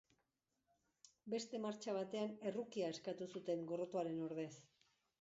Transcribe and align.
Beste 1.33 1.61
martxa 1.67 1.95
batean, 1.99 2.35
errukia 2.53 2.91
eskatu 2.97 3.31
zuten 3.37 3.65
gorrotoaren 3.73 4.23
ordez. 4.31 4.53